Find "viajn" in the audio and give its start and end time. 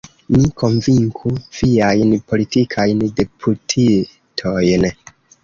1.57-2.15